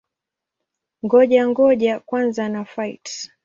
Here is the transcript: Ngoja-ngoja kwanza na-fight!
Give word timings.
Ngoja-ngoja 1.03 1.93
kwanza 2.07 2.49
na-fight! 2.49 3.07